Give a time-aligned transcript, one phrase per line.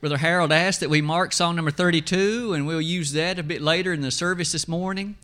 [0.00, 3.60] Brother Harold asked that we mark song number 32, and we'll use that a bit
[3.60, 5.16] later in the service this morning.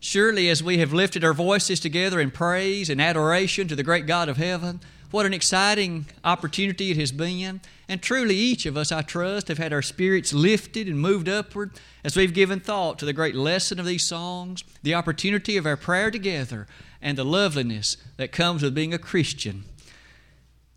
[0.00, 4.04] Surely, as we have lifted our voices together in praise and adoration to the great
[4.04, 4.80] God of heaven,
[5.12, 7.60] what an exciting opportunity it has been.
[7.88, 11.70] And truly, each of us, I trust, have had our spirits lifted and moved upward
[12.02, 15.76] as we've given thought to the great lesson of these songs, the opportunity of our
[15.76, 16.66] prayer together,
[17.00, 19.62] and the loveliness that comes with being a Christian.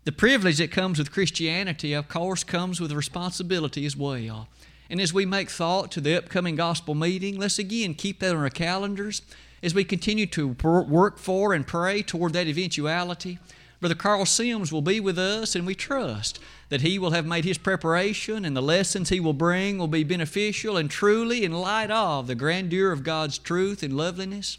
[0.04, 4.48] The privilege that comes with Christianity, of course, comes with responsibility as well.
[4.88, 8.42] And as we make thought to the upcoming gospel meeting, let's again keep that on
[8.42, 9.20] our calendars
[9.62, 13.38] as we continue to work for and pray toward that eventuality.
[13.78, 16.38] Brother Carl Sims will be with us, and we trust
[16.70, 20.02] that he will have made his preparation and the lessons he will bring will be
[20.02, 24.56] beneficial and truly in light of the grandeur of God's truth and loveliness.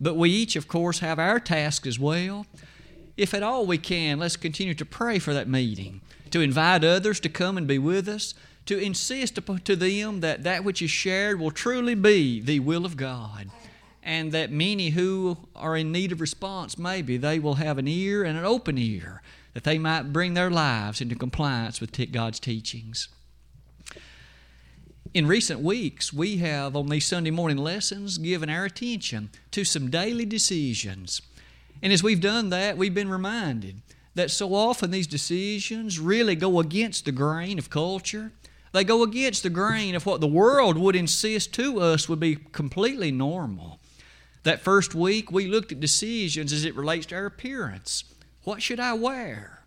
[0.00, 2.46] But we each, of course, have our task as well
[3.18, 6.00] if at all we can, let's continue to pray for that meeting,
[6.30, 8.32] to invite others to come and be with us,
[8.64, 12.96] to insist to them that that which is shared will truly be the will of
[12.96, 13.50] God,
[14.04, 18.22] and that many who are in need of response, maybe they will have an ear
[18.22, 19.20] and an open ear,
[19.52, 23.08] that they might bring their lives into compliance with God's teachings.
[25.12, 29.90] In recent weeks, we have, on these Sunday morning lessons, given our attention to some
[29.90, 31.20] daily decisions
[31.82, 33.82] and as we've done that, we've been reminded
[34.14, 38.32] that so often these decisions really go against the grain of culture.
[38.72, 42.34] They go against the grain of what the world would insist to us would be
[42.34, 43.78] completely normal.
[44.42, 48.04] That first week, we looked at decisions as it relates to our appearance.
[48.42, 49.62] What should I wear?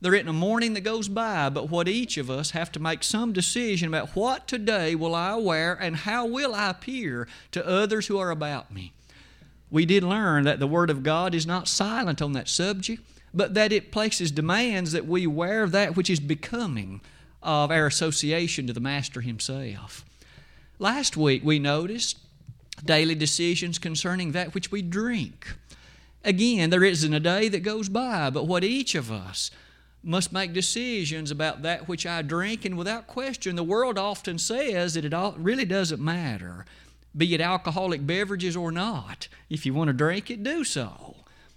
[0.00, 3.02] There isn't a morning that goes by but what each of us have to make
[3.02, 8.06] some decision about what today will I wear and how will I appear to others
[8.06, 8.93] who are about me
[9.70, 13.54] we did learn that the Word of God is not silent on that subject, but
[13.54, 17.00] that it places demands that we wear that which is becoming
[17.42, 20.04] of our association to the Master Himself.
[20.78, 22.18] Last week we noticed
[22.84, 25.56] daily decisions concerning that which we drink.
[26.24, 29.50] Again, there isn't a day that goes by but what each of us
[30.02, 34.94] must make decisions about that which I drink, and without question, the world often says
[34.94, 36.66] that it all, really doesn't matter
[37.16, 39.28] be it alcoholic beverages or not.
[39.48, 41.16] If you want to drink it, do so.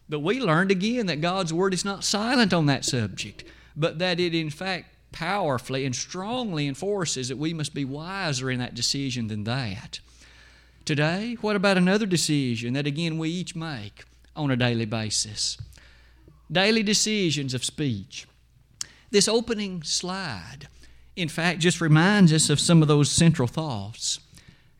[0.09, 3.43] But we learned again that God's Word is not silent on that subject,
[3.75, 8.59] but that it, in fact, powerfully and strongly enforces that we must be wiser in
[8.59, 9.99] that decision than that.
[10.85, 15.57] Today, what about another decision that again we each make on a daily basis?
[16.49, 18.25] Daily decisions of speech.
[19.11, 20.67] This opening slide,
[21.15, 24.19] in fact, just reminds us of some of those central thoughts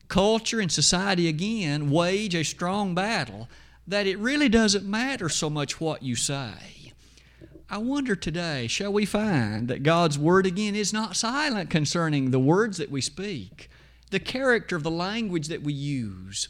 [0.08, 3.48] culture and society again wage a strong battle
[3.86, 6.92] that it really doesn't matter so much what you say.
[7.70, 12.38] I wonder today, shall we find that God's Word again is not silent concerning the
[12.38, 13.70] words that we speak,
[14.10, 16.48] the character of the language that we use?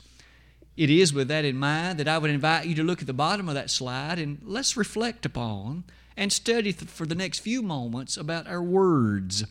[0.76, 3.12] It is with that in mind that I would invite you to look at the
[3.12, 5.82] bottom of that slide and let's reflect upon
[6.16, 9.44] and study for the next few moments about our words.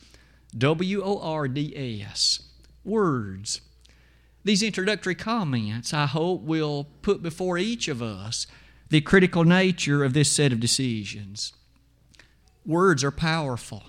[0.57, 2.43] W O R D S.
[2.85, 3.59] Words.
[4.47, 8.47] These introductory comments, I hope, will put before each of us
[8.87, 11.51] the critical nature of this set of decisions.
[12.65, 13.83] Words are powerful.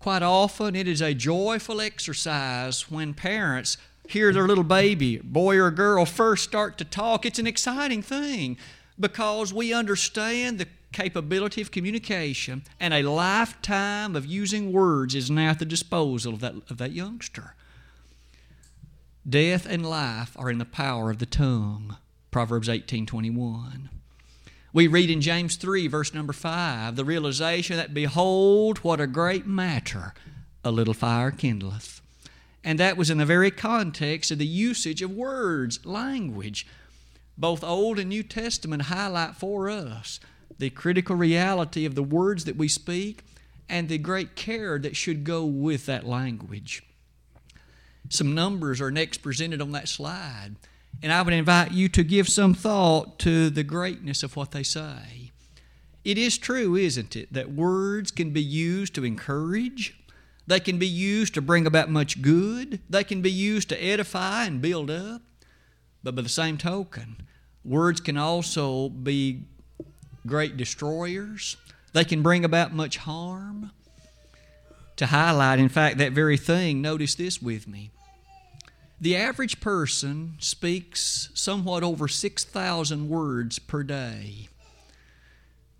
[0.00, 5.70] Quite often, it is a joyful exercise when parents hear their little baby, boy or
[5.70, 7.24] girl, first start to talk.
[7.24, 8.58] It's an exciting thing
[9.00, 15.52] because we understand the capability of communication and a lifetime of using words is now
[15.52, 17.54] at the disposal of that, of that youngster.
[19.26, 21.96] Death and life are in the power of the tongue.
[22.30, 23.88] Proverbs 18:21.
[24.74, 29.46] We read in James 3 verse number 5 the realization that behold what a great
[29.46, 30.12] matter
[30.62, 32.02] a little fire kindleth.
[32.62, 36.66] And that was in the very context of the usage of words, language.
[37.38, 40.20] Both Old and New Testament highlight for us
[40.58, 43.24] the critical reality of the words that we speak
[43.70, 46.82] and the great care that should go with that language.
[48.08, 50.56] Some numbers are next presented on that slide.
[51.02, 54.62] And I would invite you to give some thought to the greatness of what they
[54.62, 55.32] say.
[56.04, 59.98] It is true, isn't it, that words can be used to encourage,
[60.46, 64.44] they can be used to bring about much good, they can be used to edify
[64.44, 65.22] and build up.
[66.02, 67.16] But by the same token,
[67.64, 69.44] words can also be
[70.26, 71.56] great destroyers,
[71.94, 73.70] they can bring about much harm.
[74.96, 77.90] To highlight, in fact, that very thing, notice this with me.
[79.00, 84.48] The average person speaks somewhat over 6,000 words per day.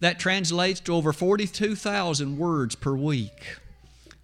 [0.00, 3.56] That translates to over 42,000 words per week.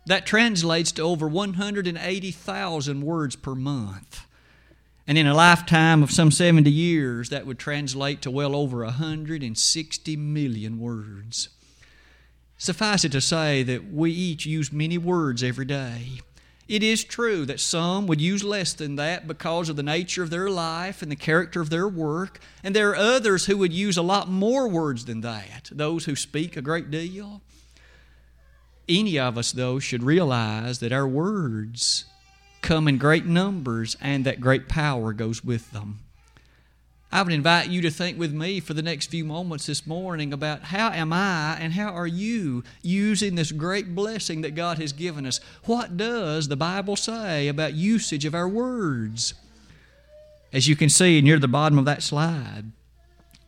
[0.07, 4.27] That translates to over 180,000 words per month.
[5.07, 10.17] And in a lifetime of some 70 years, that would translate to well over 160
[10.17, 11.49] million words.
[12.61, 16.21] Suffice it to say that we each use many words every day.
[16.69, 20.29] It is true that some would use less than that because of the nature of
[20.29, 23.97] their life and the character of their work, and there are others who would use
[23.97, 27.41] a lot more words than that, those who speak a great deal.
[28.87, 32.05] Any of us, though, should realize that our words
[32.61, 36.01] come in great numbers and that great power goes with them.
[37.13, 40.33] I would invite you to think with me for the next few moments this morning
[40.33, 44.93] about how am I and how are you using this great blessing that God has
[44.93, 45.41] given us?
[45.65, 49.35] What does the Bible say about usage of our words?
[50.53, 52.71] As you can see near the bottom of that slide,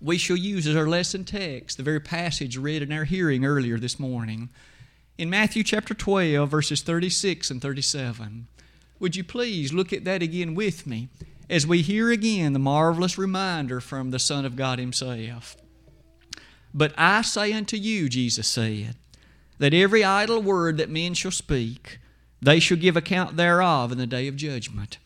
[0.01, 3.79] we shall use as our lesson text the very passage read in our hearing earlier
[3.79, 4.49] this morning
[5.17, 8.49] in Matthew chapter 12, verses 36 and 37.
[8.99, 11.09] Would you please look at that again with me
[11.53, 15.55] as we hear again the marvelous reminder from the Son of God Himself?
[16.73, 18.97] But I say unto you, Jesus said,
[19.59, 21.99] that every idle word that men shall speak,
[22.41, 24.97] they shall give account thereof in the day of judgment.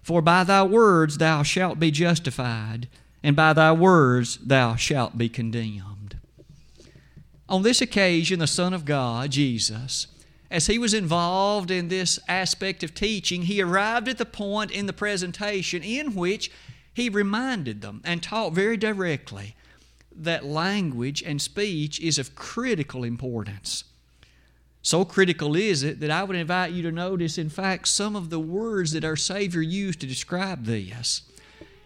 [0.00, 2.88] For by thy words thou shalt be justified,
[3.22, 6.18] and by thy words thou shalt be condemned.
[7.48, 10.06] On this occasion, the Son of God, Jesus,
[10.50, 14.86] as he was involved in this aspect of teaching, he arrived at the point in
[14.86, 16.50] the presentation in which
[16.92, 19.54] he reminded them and taught very directly
[20.12, 23.84] that language and speech is of critical importance.
[24.82, 28.30] So critical is it that I would invite you to notice, in fact, some of
[28.30, 31.22] the words that our Savior used to describe this.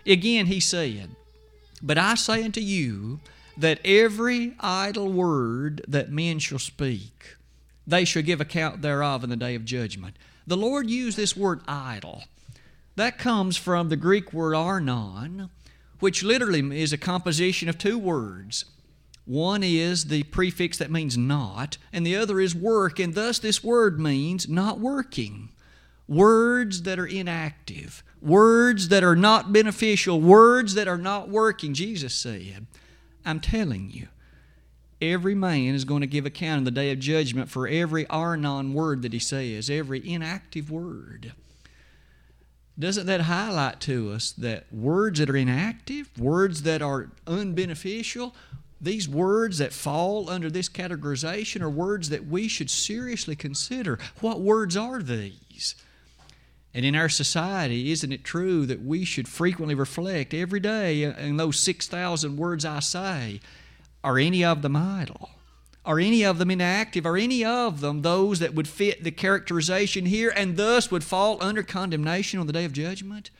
[0.06, 1.10] Again, he said,
[1.82, 3.20] But I say unto you
[3.56, 7.36] that every idle word that men shall speak,
[7.86, 10.16] they shall give account thereof in the day of judgment.
[10.46, 12.24] The Lord used this word idle.
[12.96, 15.50] That comes from the Greek word argon,
[16.00, 18.64] which literally is a composition of two words.
[19.24, 23.64] One is the prefix that means not, and the other is work, and thus this
[23.64, 25.48] word means not working.
[26.06, 32.14] Words that are inactive, words that are not beneficial, words that are not working, Jesus
[32.14, 32.66] said.
[33.24, 34.08] I'm telling you,
[35.04, 38.72] every man is going to give account in the day of judgment for every argon
[38.72, 41.32] word that he says, every inactive word.
[42.78, 48.32] Doesn't that highlight to us that words that are inactive, words that are unbeneficial,
[48.80, 53.98] these words that fall under this categorization are words that we should seriously consider.
[54.20, 55.76] What words are these?
[56.74, 61.36] And in our society, isn't it true that we should frequently reflect every day in
[61.36, 63.40] those 6,000 words I say,
[64.04, 65.30] are any of them idle?
[65.84, 67.04] Are any of them inactive?
[67.04, 71.42] Are any of them those that would fit the characterization here and thus would fall
[71.42, 73.30] under condemnation on the day of judgment?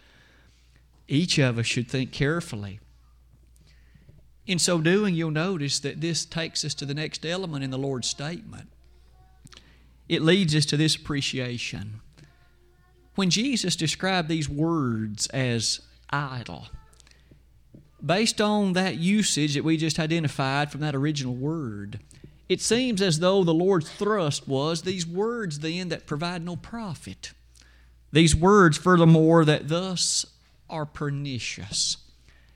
[1.07, 2.81] Each of us should think carefully.
[4.47, 7.79] In so doing, you'll notice that this takes us to the next element in the
[7.79, 8.69] Lord's statement.
[10.09, 12.01] It leads us to this appreciation
[13.15, 15.81] when Jesus described these words as
[16.11, 16.67] idle,
[18.05, 22.01] based on that usage that we just identified from that original word,
[22.49, 27.33] it seems as though the Lord's thrust was these words then that provide no profit.
[28.13, 30.27] These words, furthermore, that thus
[30.69, 31.97] are pernicious.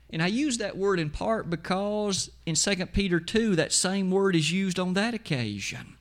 [0.09, 4.35] And I use that word in part because in 2 Peter 2, that same word
[4.35, 5.95] is used on that occasion.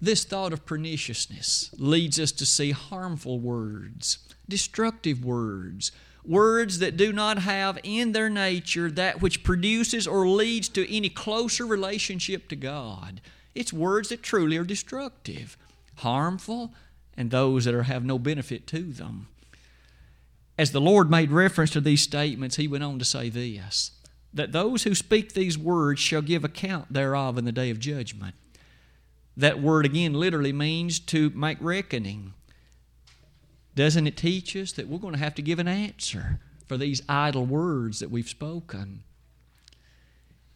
[0.00, 4.18] This thought of perniciousness leads us to see harmful words,
[4.48, 5.90] destructive words,
[6.28, 11.08] words that do not have in their nature that which produces or leads to any
[11.08, 13.20] closer relationship to God.
[13.54, 15.56] It's words that truly are destructive,
[15.96, 16.72] harmful,
[17.16, 19.28] and those that are, have no benefit to them.
[20.58, 23.92] As the Lord made reference to these statements, He went on to say this
[24.34, 28.34] that those who speak these words shall give account thereof in the day of judgment.
[29.34, 32.34] That word again literally means to make reckoning.
[33.76, 37.02] Doesn't it teach us that we're going to have to give an answer for these
[37.08, 39.04] idle words that we've spoken?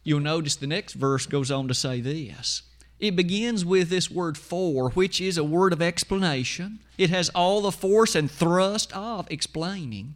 [0.03, 2.63] You'll notice the next verse goes on to say this.
[2.99, 6.79] It begins with this word for, which is a word of explanation.
[6.97, 10.15] It has all the force and thrust of explaining.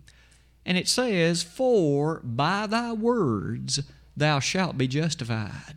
[0.65, 3.81] And it says, For by thy words
[4.17, 5.75] thou shalt be justified.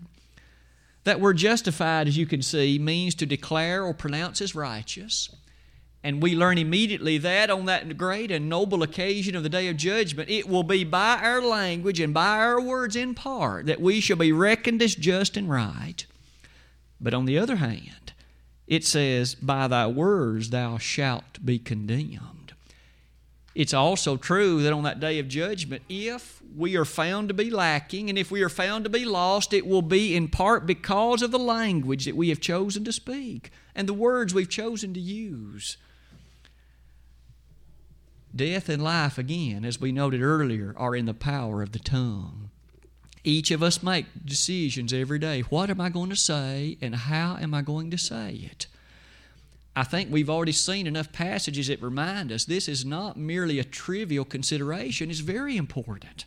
[1.04, 5.28] That word justified, as you can see, means to declare or pronounce as righteous.
[6.02, 9.76] And we learn immediately that on that great and noble occasion of the day of
[9.76, 14.00] judgment, it will be by our language and by our words in part that we
[14.00, 16.06] shall be reckoned as just and right.
[17.00, 18.12] But on the other hand,
[18.66, 22.52] it says, By thy words thou shalt be condemned.
[23.54, 27.50] It's also true that on that day of judgment, if we are found to be
[27.50, 31.22] lacking and if we are found to be lost, it will be in part because
[31.22, 35.00] of the language that we have chosen to speak and the words we've chosen to
[35.00, 35.76] use.
[38.38, 42.50] Death and life, again, as we noted earlier, are in the power of the tongue.
[43.24, 45.40] Each of us make decisions every day.
[45.40, 48.68] What am I going to say and how am I going to say it?
[49.74, 53.64] I think we've already seen enough passages that remind us this is not merely a
[53.64, 56.24] trivial consideration, it's very important.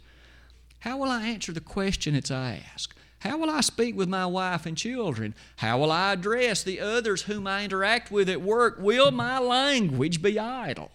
[0.79, 2.93] How will I answer the question that's asked?
[3.19, 5.33] How will I speak with my wife and children?
[5.55, 8.79] How will I address the others whom I interact with at work?
[8.79, 10.91] Will my language be idle?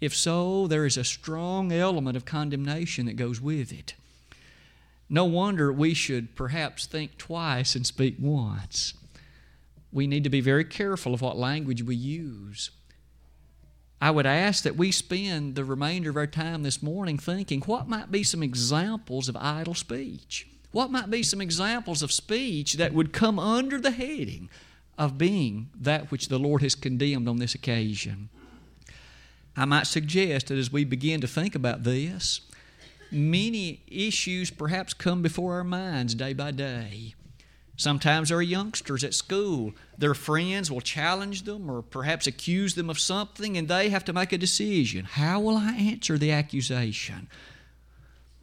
[0.00, 3.94] If so, there is a strong element of condemnation that goes with it.
[5.08, 8.94] No wonder we should perhaps think twice and speak once.
[9.92, 12.70] We need to be very careful of what language we use.
[14.00, 17.88] I would ask that we spend the remainder of our time this morning thinking what
[17.88, 20.46] might be some examples of idle speech?
[20.72, 24.48] What might be some examples of speech that would come under the heading
[24.96, 28.30] of being that which the Lord has condemned on this occasion?
[29.56, 32.40] I might suggest that as we begin to think about this,
[33.10, 37.14] many issues perhaps come before our minds day by day.
[37.76, 43.00] Sometimes our youngsters at school, their friends will challenge them or perhaps accuse them of
[43.00, 45.06] something, and they have to make a decision.
[45.06, 47.28] How will I answer the accusation?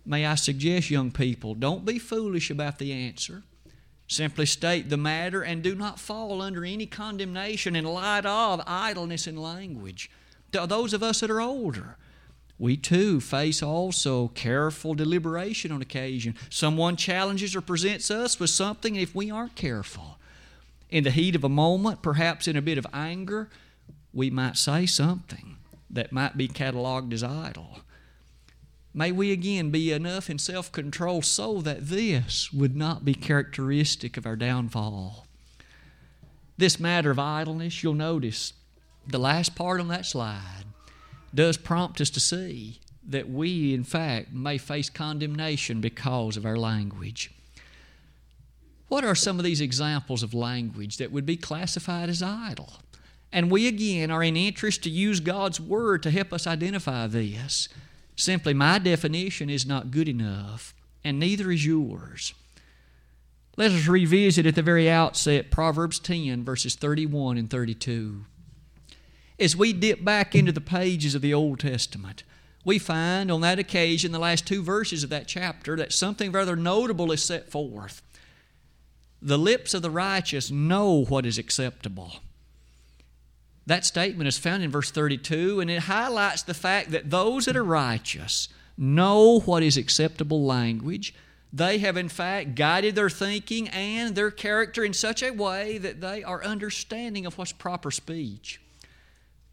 [0.06, 3.44] May I suggest, young people, don't be foolish about the answer.
[4.08, 9.28] Simply state the matter and do not fall under any condemnation in light of idleness
[9.28, 10.10] in language
[10.52, 11.98] those of us that are older,
[12.60, 16.36] we too face also careful deliberation on occasion.
[16.50, 20.18] Someone challenges or presents us with something, and if we aren't careful,
[20.90, 23.50] in the heat of a moment, perhaps in a bit of anger,
[24.14, 25.58] we might say something
[25.90, 27.80] that might be cataloged as idle.
[28.94, 34.18] May we again be enough in self control so that this would not be characteristic
[34.18, 35.28] of our downfall.
[36.58, 38.54] This matter of idleness, you'll notice,
[39.08, 40.66] the last part on that slide
[41.34, 46.58] does prompt us to see that we, in fact, may face condemnation because of our
[46.58, 47.32] language.
[48.90, 52.74] What are some of these examples of language that would be classified as idle?
[53.32, 57.70] And we again are in interest to use God's Word to help us identify this.
[58.16, 60.74] Simply, my definition is not good enough,
[61.04, 62.34] and neither is yours.
[63.58, 68.26] Let us revisit at the very outset Proverbs 10, verses 31 and 32
[69.40, 72.24] as we dip back into the pages of the Old Testament,
[72.66, 76.56] we find on that occasion, the last two verses of that chapter, that something rather
[76.56, 78.02] notable is set forth.
[79.22, 82.14] The lips of the righteous know what is acceptable.
[83.66, 87.56] That statement is found in verse 32, and it highlights the fact that those that
[87.56, 91.14] are righteous know what is acceptable language.
[91.52, 96.02] They have, in fact, guided their thinking and their character in such a way that
[96.02, 98.62] they are understanding of what's proper speech.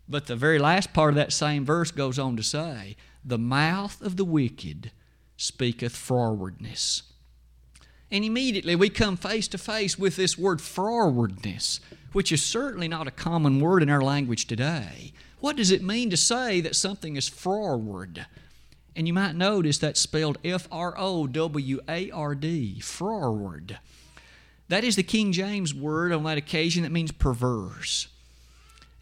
[0.08, 4.00] But the very last part of that same verse goes on to say, The mouth
[4.02, 4.90] of the wicked
[5.36, 7.02] speaketh frowardness.
[8.10, 11.80] And immediately we come face to face with this word frowardness,
[12.12, 15.12] which is certainly not a common word in our language today.
[15.40, 18.26] What does it mean to say that something is froward?
[18.94, 23.78] And you might notice that's spelled F R O W A R D, froward.
[24.68, 28.08] That is the King James word on that occasion that means perverse.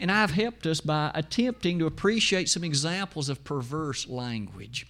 [0.03, 4.85] And I've helped us by attempting to appreciate some examples of perverse language.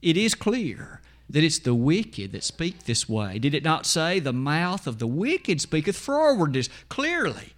[0.00, 3.40] It is clear that it's the wicked that speak this way.
[3.40, 6.68] Did it not say, The mouth of the wicked speaketh frowardness?
[6.88, 7.54] Clearly,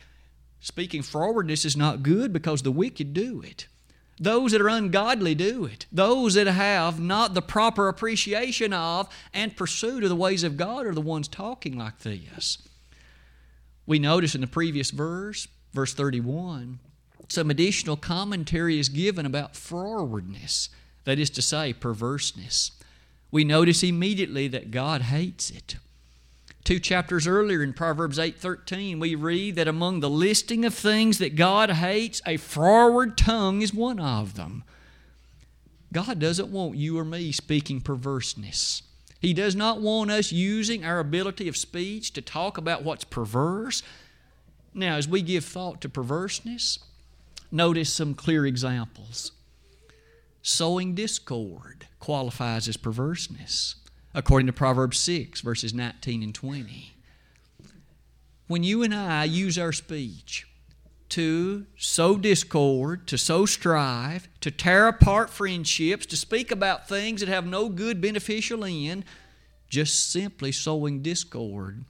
[0.61, 3.67] speaking frowardness is not good because the wicked do it.
[4.19, 5.85] Those that are ungodly do it.
[5.93, 10.87] Those that have not the proper appreciation of and pursuit of the ways of God
[10.87, 12.67] are the ones talking like this.
[13.85, 16.79] We notice in the previous verse, verse 31,
[17.29, 20.69] some additional commentary is given about frowardness,
[21.05, 22.73] that is to say, perverseness.
[23.31, 25.77] We notice immediately that God hates it.
[26.65, 31.37] Two chapters earlier in Proverbs 8:13, we read that among the listing of things that
[31.37, 34.65] God hates, a froward tongue is one of them.
[35.93, 38.83] God doesn't want you or me speaking perverseness.
[39.21, 43.83] He does not want us using our ability of speech to talk about what's perverse.
[44.73, 46.79] Now, as we give thought to perverseness,
[47.55, 49.33] notice some clear examples.
[50.43, 53.77] Sowing discord qualifies as perverseness,
[54.13, 56.93] according to Proverbs 6, verses 19 and 20.
[58.47, 60.47] when you and I use our speech
[61.11, 67.29] to sow discord, to sow strife, to tear apart friendships, to speak about things that
[67.29, 69.05] have no good beneficial end,
[69.69, 71.85] just simply sowing discord.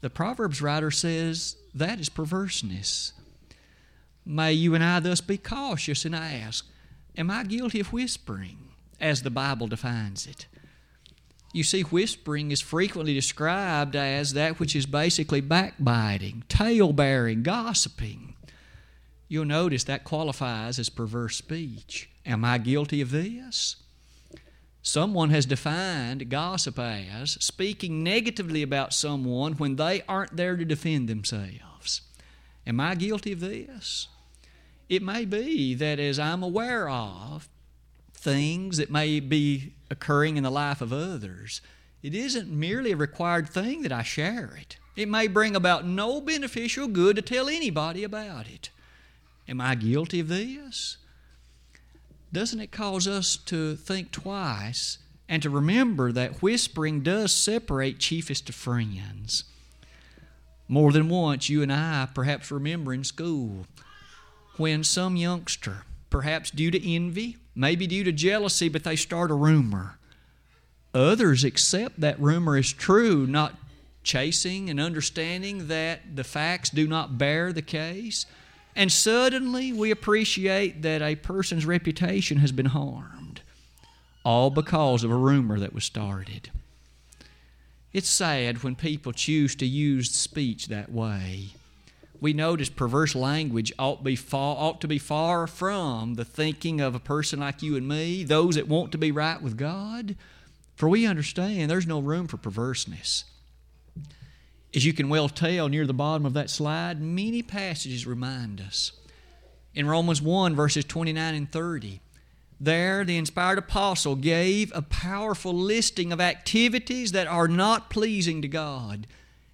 [0.00, 3.12] The Proverbs writer says that is perverseness.
[4.30, 6.66] May you and I thus be cautious and ask,
[7.16, 8.58] Am I guilty of whispering,
[9.00, 10.46] as the Bible defines it?
[11.54, 18.34] You see, whispering is frequently described as that which is basically backbiting, tale bearing, gossiping.
[19.28, 22.10] You'll notice that qualifies as perverse speech.
[22.26, 23.76] Am I guilty of this?
[24.82, 31.08] Someone has defined gossip as speaking negatively about someone when they aren't there to defend
[31.08, 32.02] themselves.
[32.66, 34.08] Am I guilty of this?
[34.88, 37.48] It may be that as I'm aware of
[38.14, 41.60] things that may be occurring in the life of others,
[42.02, 44.78] it isn't merely a required thing that I share it.
[44.96, 48.70] It may bring about no beneficial good to tell anybody about it.
[49.48, 50.98] Am I guilty of this?
[52.32, 58.48] doesn't it cause us to think twice and to remember that whispering does separate chiefest
[58.48, 59.44] of friends?
[60.68, 63.66] More than once, you and I perhaps remember in school
[64.58, 69.34] when some youngster, perhaps due to envy, maybe due to jealousy, but they start a
[69.34, 69.98] rumor.
[70.94, 73.54] Others accept that rumor as true, not
[74.02, 78.26] chasing and understanding that the facts do not bear the case.
[78.74, 83.42] And suddenly we appreciate that a person's reputation has been harmed,
[84.24, 86.50] all because of a rumor that was started.
[87.92, 91.50] It's sad when people choose to use speech that way.
[92.20, 96.94] We notice perverse language ought, be far, ought to be far from the thinking of
[96.94, 100.16] a person like you and me, those that want to be right with God.
[100.74, 103.24] For we understand there's no room for perverseness.
[104.74, 108.92] As you can well tell near the bottom of that slide, many passages remind us.
[109.74, 112.00] In Romans 1, verses 29 and 30,
[112.60, 118.48] there the inspired apostle gave a powerful listing of activities that are not pleasing to
[118.48, 119.06] God.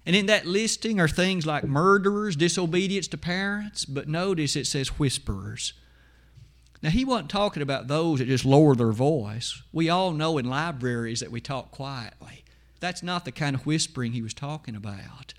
[0.05, 4.99] And in that listing are things like murderers, disobedience to parents, but notice it says
[4.99, 5.73] whisperers.
[6.81, 9.63] Now, he wasn't talking about those that just lower their voice.
[9.73, 12.43] We all know in libraries that we talk quietly.
[12.79, 15.33] That's not the kind of whispering he was talking about.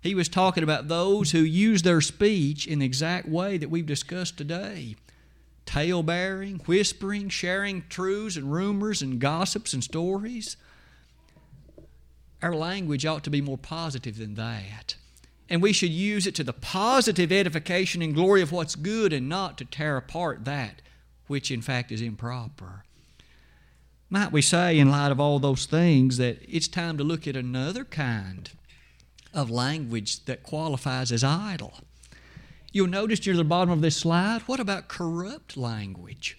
[0.00, 3.84] He was talking about those who use their speech in the exact way that we've
[3.84, 4.96] discussed today
[5.66, 10.56] tale bearing, whispering, sharing truths and rumors and gossips and stories.
[12.42, 14.96] Our language ought to be more positive than that.
[15.48, 19.28] And we should use it to the positive edification and glory of what's good and
[19.28, 20.82] not to tear apart that
[21.26, 22.84] which in fact is improper.
[24.08, 27.36] Might we say, in light of all those things, that it's time to look at
[27.36, 28.50] another kind
[29.34, 31.74] of language that qualifies as idle?
[32.70, 36.38] You'll notice near the bottom of this slide, what about corrupt language?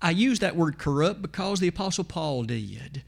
[0.00, 3.02] I use that word corrupt because the apostle Paul did.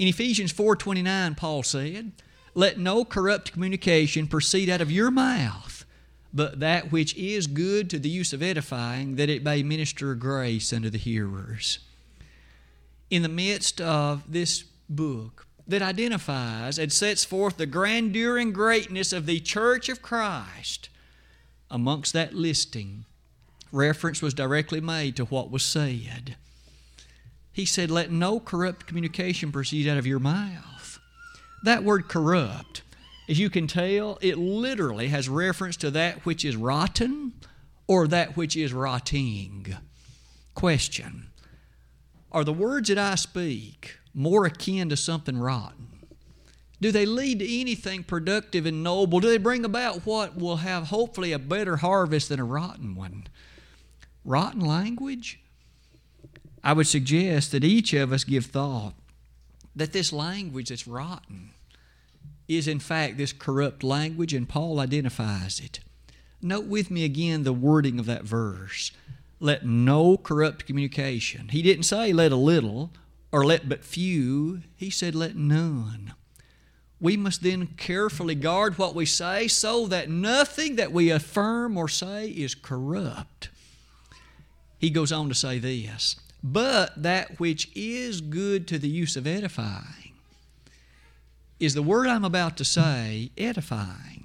[0.00, 2.12] In Ephesians 4:29 Paul said,
[2.54, 5.84] "Let no corrupt communication proceed out of your mouth,
[6.32, 10.72] but that which is good to the use of edifying, that it may minister grace
[10.72, 11.80] unto the hearers."
[13.10, 19.12] in the midst of this book that identifies and sets forth the grandeur and greatness
[19.12, 20.88] of the church of Christ.
[21.70, 23.04] Amongst that listing,
[23.70, 26.36] reference was directly made to what was said.
[27.52, 30.98] He said, Let no corrupt communication proceed out of your mouth.
[31.64, 32.82] That word corrupt,
[33.28, 37.34] as you can tell, it literally has reference to that which is rotten
[37.86, 39.76] or that which is rotting.
[40.54, 41.30] Question
[42.32, 45.88] are the words that I speak more akin to something rotten?
[46.80, 49.20] Do they lead to anything productive and noble?
[49.20, 53.26] Do they bring about what will have hopefully a better harvest than a rotten one?
[54.24, 55.40] Rotten language?
[56.62, 58.94] I would suggest that each of us give thought
[59.74, 61.50] that this language that's rotten
[62.48, 65.80] is in fact this corrupt language, and Paul identifies it.
[66.42, 68.92] Note with me again the wording of that verse
[69.42, 71.48] let no corrupt communication.
[71.48, 72.90] He didn't say let a little
[73.32, 76.12] or let but few, he said let none.
[77.00, 81.88] We must then carefully guard what we say so that nothing that we affirm or
[81.88, 83.48] say is corrupt.
[84.78, 89.26] He goes on to say this, but that which is good to the use of
[89.26, 90.14] edifying.
[91.58, 94.24] Is the word I'm about to say edifying?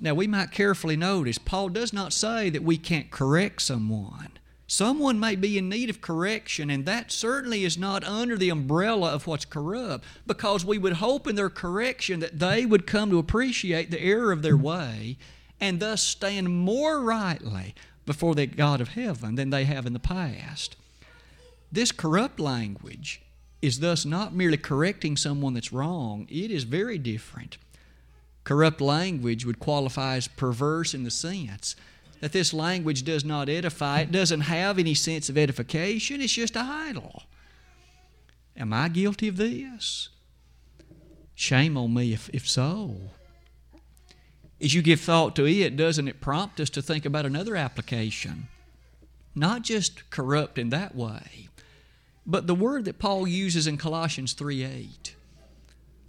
[0.00, 4.30] Now, we might carefully notice Paul does not say that we can't correct someone.
[4.68, 9.10] Someone may be in need of correction, and that certainly is not under the umbrella
[9.12, 13.18] of what's corrupt, because we would hope in their correction that they would come to
[13.18, 15.16] appreciate the error of their way
[15.60, 17.74] and thus stand more rightly
[18.08, 20.76] before the God of heaven than they have in the past.
[21.70, 23.20] This corrupt language
[23.60, 27.58] is thus not merely correcting someone that's wrong, it is very different.
[28.44, 31.76] Corrupt language would qualify as perverse in the sense
[32.20, 36.56] that this language does not edify, it doesn't have any sense of edification, it's just
[36.56, 37.24] idle.
[38.56, 40.08] Am I guilty of this?
[41.34, 42.96] Shame on me if, if so.
[44.60, 48.48] As you give thought to it, doesn't it prompt us to think about another application?
[49.34, 51.48] Not just corrupt in that way,
[52.26, 55.14] but the word that Paul uses in Colossians 3 8.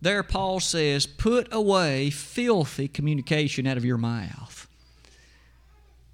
[0.02, 4.68] There, Paul says, Put away filthy communication out of your mouth.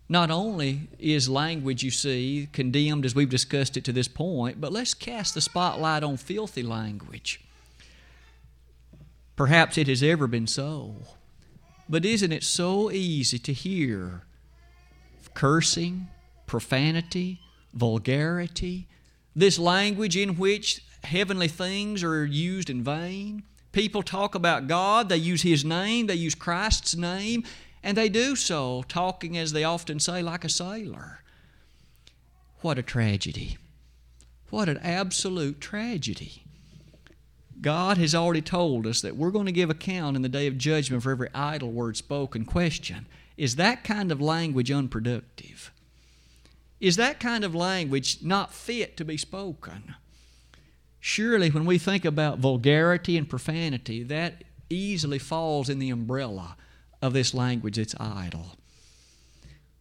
[0.07, 4.71] Not only is language, you see, condemned as we've discussed it to this point, but
[4.71, 7.41] let's cast the spotlight on filthy language.
[9.35, 10.95] Perhaps it has ever been so.
[11.87, 14.23] But isn't it so easy to hear
[15.33, 16.07] cursing,
[16.47, 17.39] profanity,
[17.73, 18.87] vulgarity,
[19.35, 23.43] this language in which heavenly things are used in vain?
[23.71, 27.43] People talk about God, they use His name, they use Christ's name,
[27.83, 31.19] and they do so, talking, as they often say, like a sailor.
[32.61, 33.57] What a tragedy.
[34.49, 36.44] What an absolute tragedy.
[37.61, 40.57] God has already told us that we're going to give account in the day of
[40.57, 42.45] judgment for every idle word spoken.
[42.45, 45.71] Question Is that kind of language unproductive?
[46.79, 49.95] Is that kind of language not fit to be spoken?
[50.99, 56.57] Surely, when we think about vulgarity and profanity, that easily falls in the umbrella
[57.01, 58.57] of this language that's idle.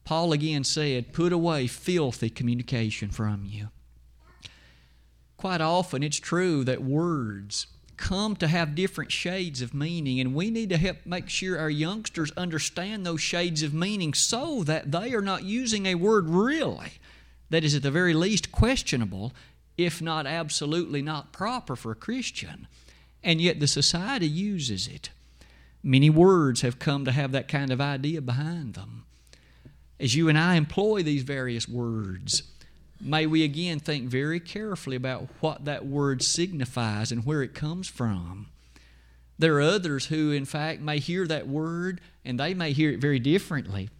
[0.05, 3.69] Paul again said, Put away filthy communication from you.
[5.45, 7.67] Quite often, it's true that words
[7.99, 11.69] come to have different shades of meaning, and we need to help make sure our
[11.69, 16.93] youngsters understand those shades of meaning so that they are not using a word really
[17.51, 19.35] that is at the very least questionable,
[19.77, 22.67] if not absolutely not proper for a Christian,
[23.23, 25.11] and yet the society uses it.
[25.83, 29.05] Many words have come to have that kind of idea behind them.
[30.01, 32.45] As you and I employ these various words,
[33.01, 37.89] may we again think very carefully about what that word signifies and where it comes
[37.89, 38.49] from.
[39.39, 43.01] There are others who, in fact, may hear that word and they may hear it
[43.01, 43.91] very differently.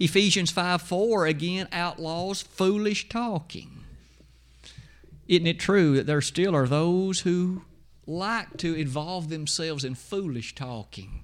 [0.00, 3.84] Ephesians 5 4 again outlaws foolish talking.
[5.28, 7.62] Isn't it true that there still are those who
[8.06, 11.22] like to involve themselves in foolish talking.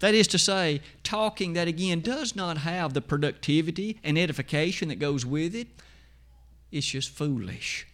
[0.00, 4.98] That is to say, talking that again does not have the productivity and edification that
[4.98, 5.68] goes with it.
[6.70, 7.86] It's just foolish.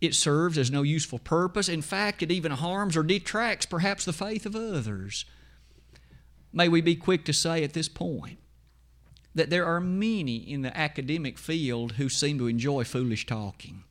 [0.00, 1.68] It serves as no useful purpose.
[1.68, 5.24] In fact, it even harms or detracts perhaps the faith of others.
[6.52, 8.38] May we be quick to say at this point
[9.34, 13.84] that there are many in the academic field who seem to enjoy foolish talking.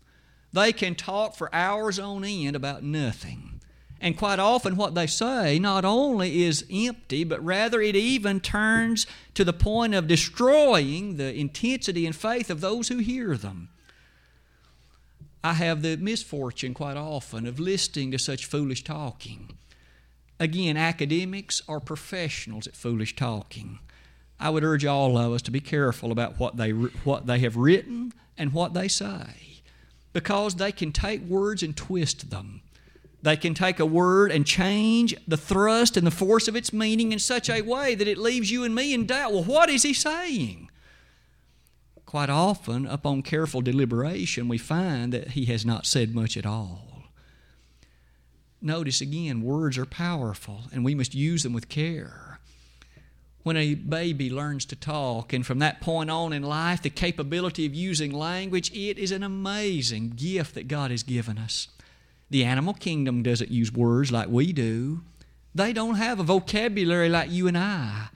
[0.51, 3.61] They can talk for hours on end about nothing.
[4.01, 9.05] And quite often, what they say not only is empty, but rather it even turns
[9.33, 13.69] to the point of destroying the intensity and faith of those who hear them.
[15.43, 19.57] I have the misfortune quite often of listening to such foolish talking.
[20.39, 23.79] Again, academics are professionals at foolish talking.
[24.39, 27.57] I would urge all of us to be careful about what they, what they have
[27.57, 29.61] written and what they say,
[30.13, 32.61] because they can take words and twist them
[33.21, 37.11] they can take a word and change the thrust and the force of its meaning
[37.11, 39.33] in such a way that it leaves you and me in doubt.
[39.33, 40.68] Well, what is he saying?
[42.09, 47.03] Quite often, upon careful deliberation, we find that he has not said much at all.
[48.63, 52.39] Notice again, words are powerful and we must use them with care.
[53.43, 57.67] When a baby learns to talk, and from that point on in life, the capability
[57.67, 61.67] of using language, it is an amazing gift that God has given us.
[62.31, 65.01] The animal kingdom doesn't use words like we do.
[65.53, 68.07] They don't have a vocabulary like you and I.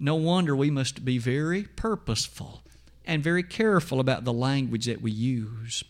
[0.00, 2.62] No wonder we must be very purposeful
[3.08, 5.82] and very careful about the language that we use.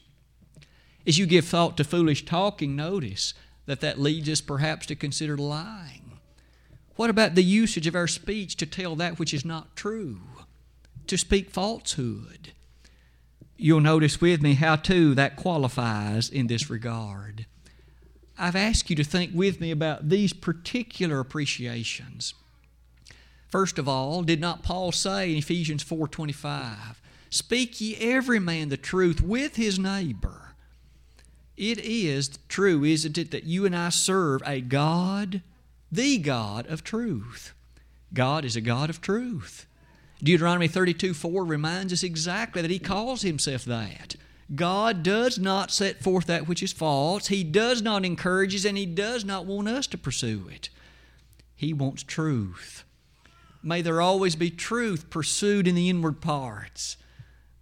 [1.04, 3.35] As you give thought to foolish talking, notice
[3.66, 6.12] that that leads us perhaps to consider lying.
[6.94, 10.20] What about the usage of our speech to tell that which is not true,
[11.09, 12.52] to speak falsehood?
[13.57, 17.46] You'll notice with me how, too, that qualifies in this regard.
[18.38, 22.35] I've asked you to think with me about these particular appreciations.
[23.48, 28.76] First of all, did not Paul say in Ephesians 4:25 Speak ye every man the
[28.76, 30.54] truth with his neighbor.
[31.56, 35.42] It is true, isn't it, that you and I serve a God,
[35.90, 37.52] the God of truth.
[38.14, 39.66] God is a God of truth.
[40.22, 44.16] Deuteronomy 32 4 reminds us exactly that He calls Himself that.
[44.54, 47.26] God does not set forth that which is false.
[47.26, 50.70] He does not encourage us, and He does not want us to pursue it.
[51.54, 52.84] He wants truth.
[53.62, 56.96] May there always be truth pursued in the inward parts.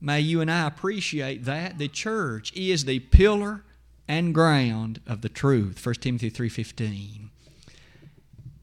[0.07, 3.65] May you and I appreciate that the church is the pillar
[4.07, 5.85] and ground of the truth.
[5.85, 7.31] 1 Timothy 3:15.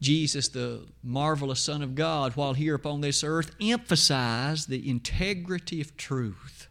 [0.00, 5.94] Jesus, the marvelous Son of God, while here upon this earth, emphasized the integrity of
[5.98, 6.66] truth.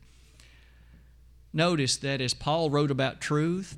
[1.53, 3.77] Notice that as Paul wrote about truth,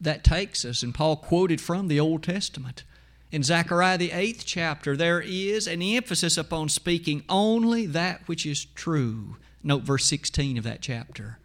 [0.00, 2.82] that takes us, and Paul quoted from the Old Testament.
[3.30, 8.64] In Zechariah, the eighth chapter, there is an emphasis upon speaking only that which is
[8.64, 9.36] true.
[9.62, 11.38] Note verse 16 of that chapter.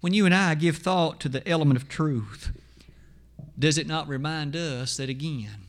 [0.00, 2.52] When you and I give thought to the element of truth,
[3.58, 5.66] does it not remind us that again,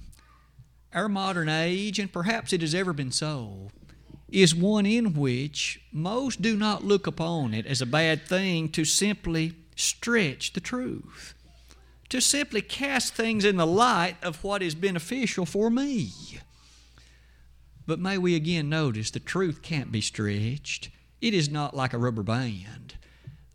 [0.94, 3.70] our modern age, and perhaps it has ever been so,
[4.30, 8.84] is one in which most do not look upon it as a bad thing to
[8.84, 11.34] simply stretch the truth,
[12.10, 16.12] to simply cast things in the light of what is beneficial for me.
[17.86, 20.90] But may we again notice the truth can't be stretched.
[21.22, 22.96] It is not like a rubber band.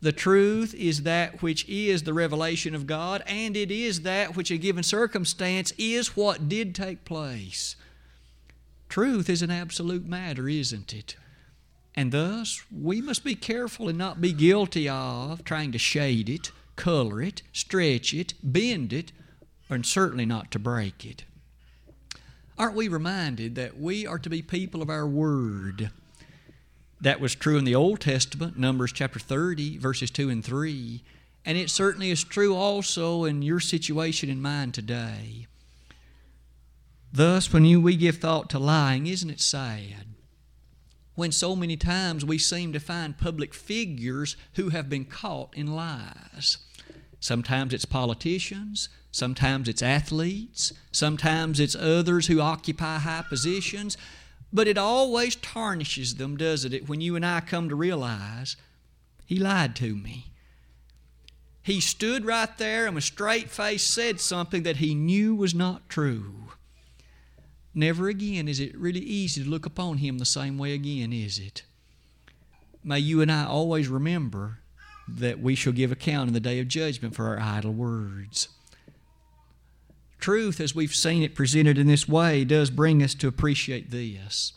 [0.01, 4.51] The truth is that which is the revelation of God, and it is that which,
[4.51, 7.77] a given circumstance, is what did take place.
[8.89, 11.15] Truth is an absolute matter, isn't it?
[11.95, 16.51] And thus, we must be careful and not be guilty of trying to shade it,
[16.75, 19.13] color it, stretch it, bend it,
[19.69, 21.23] and certainly not to break it.
[22.57, 25.91] Aren't we reminded that we are to be people of our word?
[27.03, 31.03] That was true in the Old Testament, Numbers chapter 30, verses 2 and 3.
[31.43, 35.47] And it certainly is true also in your situation and mine today.
[37.11, 40.15] Thus, when you, we give thought to lying, isn't it sad?
[41.15, 45.75] When so many times we seem to find public figures who have been caught in
[45.75, 46.59] lies.
[47.19, 53.97] Sometimes it's politicians, sometimes it's athletes, sometimes it's others who occupy high positions.
[54.53, 58.55] But it always tarnishes them, doesn't it, when you and I come to realize
[59.25, 60.27] he lied to me.
[61.63, 65.89] He stood right there and with straight face said something that he knew was not
[65.89, 66.35] true.
[67.73, 71.39] Never again is it really easy to look upon him the same way again, is
[71.39, 71.63] it?
[72.83, 74.59] May you and I always remember
[75.07, 78.49] that we shall give account in the day of judgment for our idle words
[80.23, 84.53] truth, as we've seen it presented in this way, does bring us to appreciate this.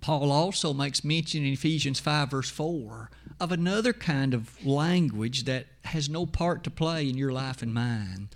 [0.00, 5.66] Paul also makes mention in Ephesians 5, verse 4, of another kind of language that
[5.84, 8.30] has no part to play in your life and mine.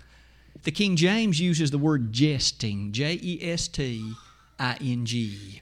[0.63, 4.13] The King James uses the word jesting, J E S T
[4.57, 5.61] I N G.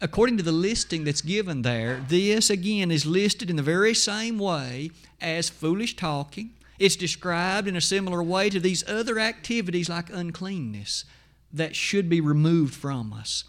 [0.00, 4.38] According to the listing that's given there, this again is listed in the very same
[4.38, 10.08] way as foolish talking, it's described in a similar way to these other activities like
[10.10, 11.04] uncleanness
[11.52, 13.44] that should be removed from us.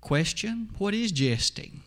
[0.00, 1.82] Question What is jesting?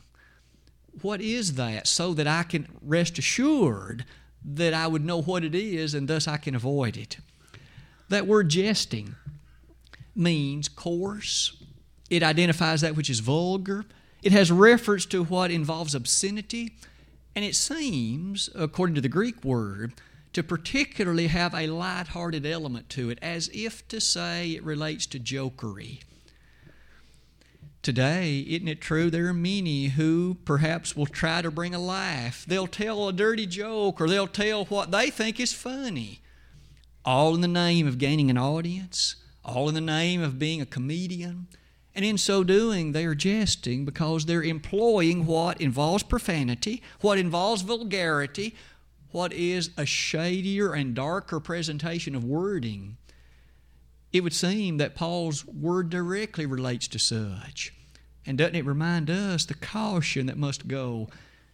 [1.02, 4.06] What is that so that I can rest assured
[4.46, 7.18] that I would know what it is and thus I can avoid it?
[8.10, 9.16] That word jesting
[10.16, 11.64] means coarse,
[12.10, 13.86] it identifies that which is vulgar,
[14.22, 16.76] it has reference to what involves obscenity,
[17.36, 19.94] and it seems, according to the Greek word,
[20.34, 25.20] to particularly have a light-hearted element to it, as if to say it relates to
[25.20, 26.02] jokery.
[27.82, 29.10] Today, isn't it true?
[29.10, 32.46] There are many who perhaps will try to bring a laugh.
[32.46, 36.20] They'll tell a dirty joke or they'll tell what they think is funny,
[37.06, 39.16] all in the name of gaining an audience,
[39.46, 41.48] all in the name of being a comedian.
[41.96, 47.62] And in so doing, they are jesting because they're employing what involves profanity, what involves
[47.62, 48.56] vulgarity,
[49.12, 52.98] what is a shadier and darker presentation of wording,
[54.12, 57.74] it would seem that Paul's word directly relates to such.
[58.26, 61.10] And doesn't it remind us the caution that must go?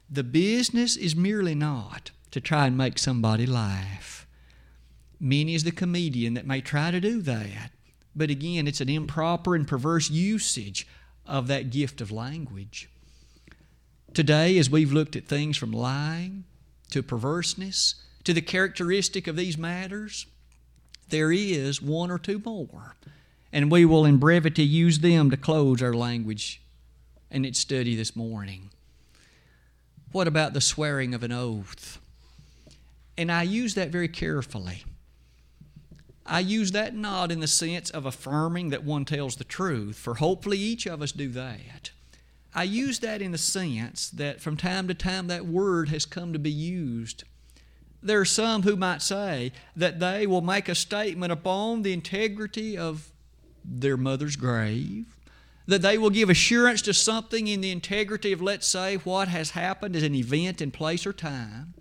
[0.09, 4.27] The business is merely not to try and make somebody laugh.
[5.19, 7.71] Many is the comedian that may try to do that.
[8.15, 10.87] But again, it's an improper and perverse usage
[11.25, 12.89] of that gift of language.
[14.13, 16.45] Today, as we've looked at things from lying
[16.95, 20.27] to perverseness, to the characteristic of these matters,
[21.09, 22.95] there is one or two more.
[23.51, 26.61] And we will, in brevity, use them to close our language
[27.29, 28.69] and its study this morning.
[30.13, 31.99] What about the swearing of an oath?
[33.17, 34.85] And I use that very carefully.
[36.25, 40.13] I use that not in the sense of affirming that one tells the truth, for
[40.13, 41.91] hopefully each of us do that.
[42.55, 46.31] I use that in the sense that from time to time that word has come
[46.31, 47.25] to be used.
[48.01, 52.77] There are some who might say that they will make a statement upon the integrity
[52.77, 53.11] of
[53.65, 55.17] their mother's grave,
[55.65, 59.51] that they will give assurance to something in the integrity of, let's say, what has
[59.51, 61.73] happened as an event in place or time.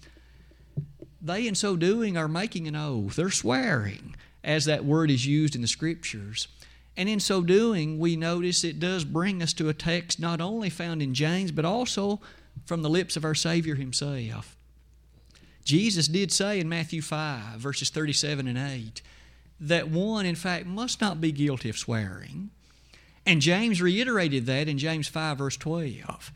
[1.22, 3.16] They, in so doing, are making an oath.
[3.16, 6.48] They're swearing, as that word is used in the Scriptures.
[6.96, 10.70] And in so doing, we notice it does bring us to a text not only
[10.70, 12.20] found in James, but also
[12.66, 14.56] from the lips of our Savior Himself.
[15.64, 19.02] Jesus did say in Matthew 5, verses 37 and 8,
[19.60, 22.50] that one, in fact, must not be guilty of swearing.
[23.26, 26.32] And James reiterated that in James 5, verse 12.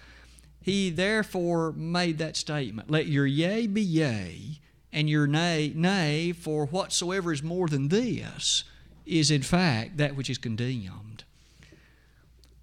[0.63, 4.59] He therefore made that statement Let your yea be yea,
[4.93, 8.65] and your nay, nay, for whatsoever is more than this
[9.09, 11.25] is in fact that which is condemned.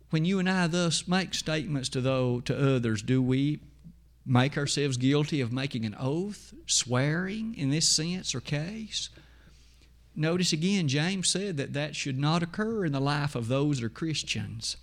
[0.10, 3.60] When you and I thus make statements to, those, to others, do we
[4.26, 9.10] make ourselves guilty of making an oath, swearing in this sense or case?
[10.16, 13.86] Notice again, James said that that should not occur in the life of those that
[13.86, 14.78] are Christians.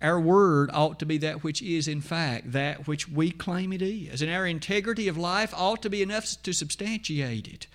[0.00, 3.82] Our word ought to be that which is, in fact, that which we claim it
[3.82, 4.22] is.
[4.22, 7.66] And our integrity of life ought to be enough to substantiate it.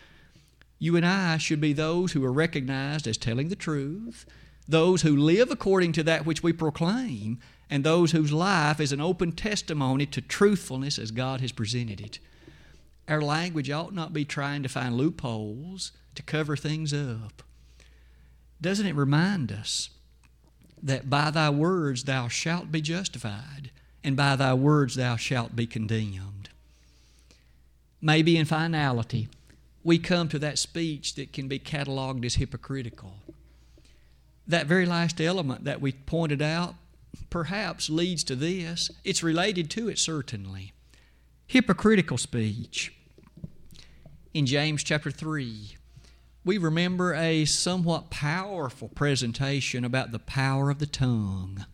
[0.80, 4.26] You and I should be those who are recognized as telling the truth,
[4.68, 9.02] those who live according to that which we proclaim, and those whose life is an
[9.02, 12.20] open testimony to truthfulness as God has presented it.
[13.08, 17.44] Our language ought not be trying to find loopholes to cover things up.
[18.62, 19.90] Doesn't it remind us
[20.82, 23.72] that by thy words thou shalt be justified,
[24.04, 26.50] and by thy words thou shalt be condemned?
[28.02, 29.30] Maybe in finality,
[29.84, 33.14] we come to that speech that can be cataloged as hypocritical.
[34.48, 36.76] That very last element that we pointed out
[37.30, 38.90] perhaps leads to this.
[39.04, 40.74] It's related to it, certainly.
[41.48, 42.94] Hypocritical speech.
[44.34, 45.78] In James chapter 3,
[46.46, 51.66] we remember a somewhat powerful presentation about the power of the tongue.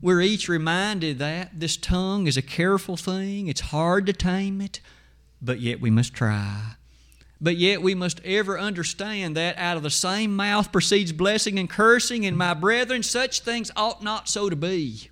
[0.00, 4.80] We're each reminded that this tongue is a careful thing, it's hard to tame it,
[5.42, 6.76] but yet we must try.
[7.40, 11.70] But yet we must ever understand that out of the same mouth proceeds blessing and
[11.70, 15.08] cursing, and my brethren, such things ought not so to be.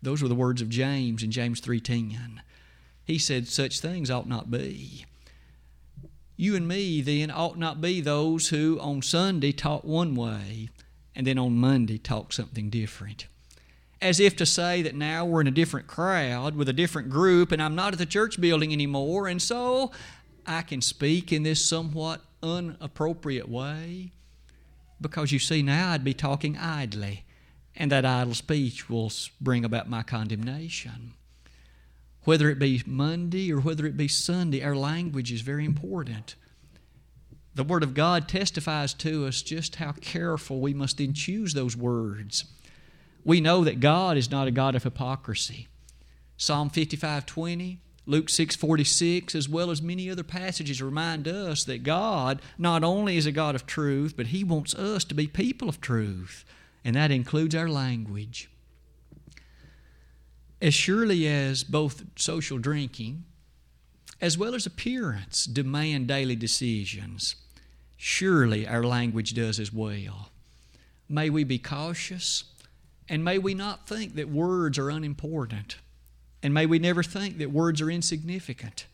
[0.00, 2.40] Those were the words of James in James 3:10.
[3.04, 5.04] He said such things ought not be.
[6.36, 10.70] You and me then ought not be those who on Sunday talk one way
[11.14, 13.26] and then on Monday talk something different.
[14.00, 17.52] As if to say that now we're in a different crowd with a different group
[17.52, 19.92] and I'm not at the church building anymore, and so
[20.46, 24.12] I can speak in this somewhat unappropriate way?
[25.00, 27.24] Because you see, now I'd be talking idly,
[27.74, 31.14] and that idle speech will bring about my condemnation.
[32.24, 36.36] Whether it be Monday or whether it be Sunday, our language is very important.
[37.54, 41.76] The Word of God testifies to us just how careful we must then choose those
[41.76, 42.44] words.
[43.24, 45.68] We know that God is not a God of hypocrisy.
[46.36, 52.42] Psalm 55 20 Luke 6:46 as well as many other passages remind us that God
[52.58, 55.80] not only is a God of truth, but he wants us to be people of
[55.80, 56.44] truth,
[56.84, 58.48] and that includes our language.
[60.60, 63.24] As surely as both social drinking
[64.20, 67.34] as well as appearance demand daily decisions,
[67.96, 70.30] surely our language does as well.
[71.08, 72.44] May we be cautious
[73.08, 75.76] and may we not think that words are unimportant.
[76.42, 78.86] And may we never think that words are insignificant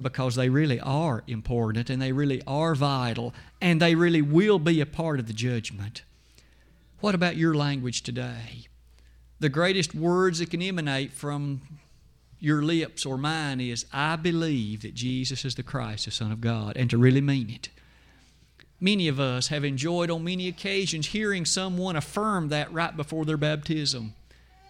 [0.00, 4.80] because they really are important and they really are vital and they really will be
[4.80, 6.02] a part of the judgment.
[7.00, 8.66] What about your language today?
[9.38, 11.60] The greatest words that can emanate from
[12.38, 16.40] your lips or mine is, I believe that Jesus is the Christ, the Son of
[16.40, 17.68] God, and to really mean it.
[18.80, 23.38] Many of us have enjoyed on many occasions hearing someone affirm that right before their
[23.38, 24.14] baptism.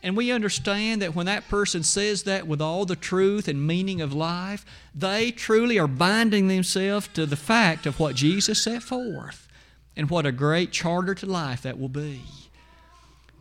[0.07, 4.01] And we understand that when that person says that with all the truth and meaning
[4.01, 9.49] of life, they truly are binding themselves to the fact of what Jesus set forth
[9.97, 12.21] and what a great charter to life that will be.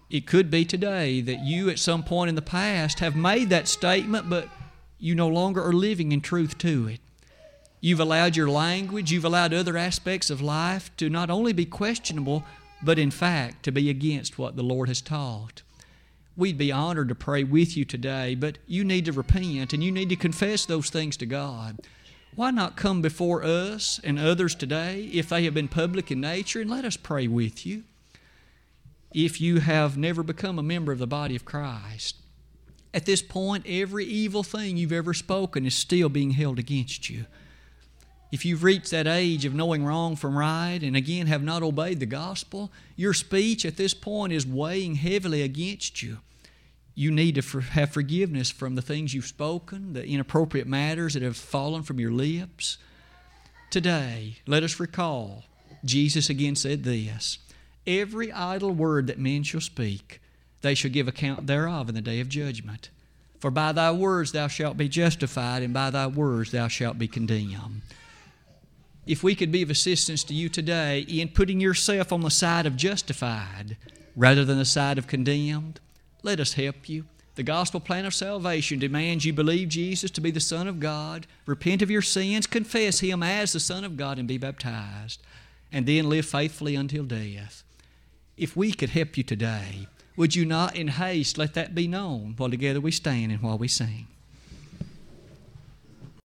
[0.09, 3.68] It could be today that you, at some point in the past, have made that
[3.68, 4.49] statement, but
[4.97, 6.99] you no longer are living in truth to it.
[7.80, 12.43] You've allowed your language, you've allowed other aspects of life to not only be questionable,
[12.82, 15.61] but in fact to be against what the Lord has taught
[16.38, 19.92] we'd be honored to pray with you today, but you need to repent and you
[19.92, 21.80] need to confess those things to God.
[22.36, 26.60] Why not come before us and others today, if they have been public in nature,
[26.60, 27.84] and let us pray with you?
[29.14, 32.18] If you have never become a member of the body of Christ,
[32.94, 37.26] at this point, every evil thing you've ever spoken is still being held against you.
[38.32, 42.00] If you've reached that age of knowing wrong from right and again have not obeyed
[42.00, 46.20] the gospel, your speech at this point is weighing heavily against you.
[46.96, 51.38] You need to have forgiveness from the things you've spoken, the inappropriate matters that have
[51.38, 52.78] fallen from your lips.
[53.70, 55.44] Today, let us recall
[55.84, 57.38] Jesus again said this
[57.86, 60.22] Every idle word that men shall speak,
[60.62, 62.90] they shall give account thereof in the day of judgment.
[63.40, 67.08] For by thy words thou shalt be justified, and by thy words thou shalt be
[67.08, 67.82] condemned
[69.06, 72.66] if we could be of assistance to you today in putting yourself on the side
[72.66, 73.78] of justified
[74.16, 75.80] rather than the side of condemned,
[76.24, 77.06] let us help you.
[77.36, 81.28] The gospel plan of salvation demands you believe Jesus to be the Son of God,
[81.45, 85.22] repent of your sins, confess Him as the Son of God, and be baptized,
[85.72, 87.64] and then live faithfully until death.
[88.38, 92.36] If we could help you today, would you not in haste let that be known
[92.38, 94.08] while together we stand and while we sing?